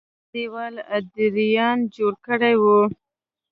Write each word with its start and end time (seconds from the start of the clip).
دا 0.03 0.07
دېوال 0.31 0.75
ادریان 0.97 1.77
جوړ 1.95 2.13
کړی 2.25 2.55
و 2.61 2.63